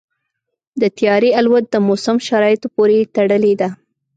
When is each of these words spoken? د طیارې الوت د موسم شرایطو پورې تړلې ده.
د 0.81 0.83
طیارې 0.97 1.29
الوت 1.39 1.65
د 1.69 1.75
موسم 1.87 2.17
شرایطو 2.27 2.67
پورې 2.75 3.09
تړلې 3.15 3.53
ده. 3.61 3.69